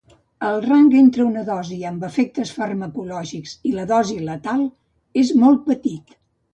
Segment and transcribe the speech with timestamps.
[0.45, 4.69] El rang entre una dosi amb efectes farmacològics i la dosi letal
[5.27, 6.23] és molt petit.